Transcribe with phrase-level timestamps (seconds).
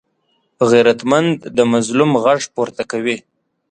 [0.69, 3.17] غیرتمند د مظلوم غږ پورته کوي